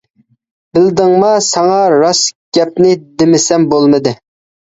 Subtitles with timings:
[0.77, 4.15] بىلدىڭما؟ ساڭا راست گەپنى دېمىسەم بولمىدى.